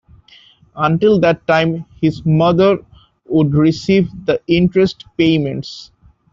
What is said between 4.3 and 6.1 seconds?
interest payments.